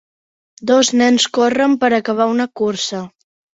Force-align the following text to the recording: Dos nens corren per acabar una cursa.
Dos 0.71 0.89
nens 1.01 1.27
corren 1.39 1.77
per 1.85 1.91
acabar 2.01 2.29
una 2.35 2.51
cursa. 2.63 3.07